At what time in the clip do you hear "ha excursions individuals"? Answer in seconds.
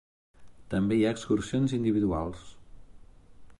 1.09-2.49